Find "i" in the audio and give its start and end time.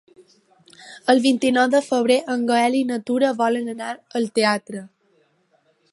2.79-2.83